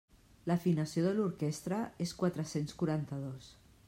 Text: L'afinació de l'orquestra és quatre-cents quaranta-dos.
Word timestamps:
L'afinació 0.51 1.03
de 1.07 1.11
l'orquestra 1.17 1.81
és 2.07 2.15
quatre-cents 2.23 2.77
quaranta-dos. 2.81 3.51